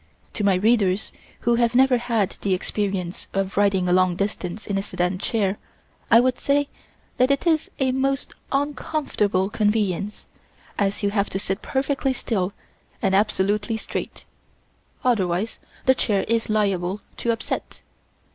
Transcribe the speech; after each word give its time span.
To 0.33 0.43
my 0.43 0.55
readers 0.55 1.11
who 1.41 1.53
have 1.57 1.75
never 1.75 1.99
had 1.99 2.35
the 2.41 2.55
experience 2.55 3.27
of 3.35 3.55
riding 3.55 3.87
a 3.87 3.93
long 3.93 4.15
distance 4.15 4.65
in 4.65 4.79
a 4.79 4.81
sedan 4.81 5.19
chair 5.19 5.59
I 6.09 6.19
would 6.19 6.39
say 6.39 6.69
that 7.17 7.29
it 7.29 7.45
is 7.45 7.69
a 7.77 7.91
most 7.91 8.33
uncomfortable 8.51 9.47
conveyance, 9.51 10.25
as 10.79 11.03
you 11.03 11.11
have 11.11 11.29
to 11.29 11.37
sit 11.39 11.61
perfectly 11.61 12.13
still 12.13 12.51
and 12.99 13.13
absolutely 13.13 13.77
straight, 13.77 14.25
otherwise 15.03 15.59
the 15.85 15.93
chair 15.93 16.25
is 16.27 16.49
liable 16.49 17.01
to 17.17 17.29
upset. 17.31 17.83